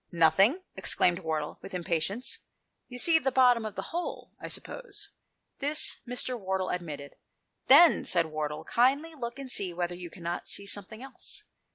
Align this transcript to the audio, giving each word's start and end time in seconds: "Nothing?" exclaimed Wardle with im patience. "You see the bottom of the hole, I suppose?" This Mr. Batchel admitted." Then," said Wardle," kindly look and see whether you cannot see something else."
"Nothing?" 0.11 0.63
exclaimed 0.75 1.19
Wardle 1.19 1.59
with 1.61 1.75
im 1.75 1.83
patience. 1.83 2.39
"You 2.87 2.97
see 2.97 3.19
the 3.19 3.31
bottom 3.31 3.65
of 3.65 3.75
the 3.75 3.89
hole, 3.93 4.31
I 4.39 4.47
suppose?" 4.47 5.11
This 5.59 5.99
Mr. 6.07 6.39
Batchel 6.43 6.73
admitted." 6.73 7.17
Then," 7.67 8.03
said 8.03 8.25
Wardle," 8.25 8.63
kindly 8.77 9.13
look 9.13 9.37
and 9.37 9.51
see 9.51 9.75
whether 9.75 9.93
you 9.93 10.09
cannot 10.09 10.47
see 10.47 10.65
something 10.65 11.03
else." 11.03 11.43